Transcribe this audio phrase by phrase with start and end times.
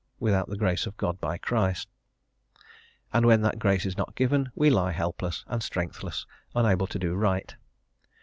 [0.19, 1.87] without the grace of God by Christ,"
[3.13, 6.97] and when that grace is not given we lie helpless and strength less, unable to
[6.97, 7.55] do right.